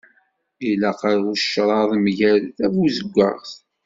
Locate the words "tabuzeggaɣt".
2.57-3.51